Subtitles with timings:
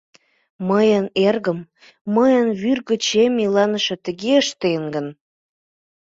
[0.69, 1.59] Мыйын эргым,
[2.15, 5.07] мыйын вӱр гычем иланыше тыге ыштен гын?!.